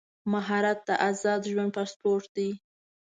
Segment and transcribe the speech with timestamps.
[0.31, 2.49] مهارت د ازاد ژوند پاسپورټ دی.